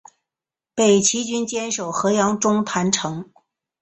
[0.73, 3.29] 北齐军坚守河阳中潭城。